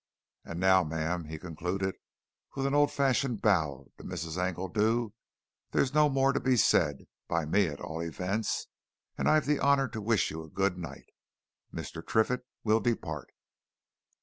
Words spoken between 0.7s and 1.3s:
ma'am,"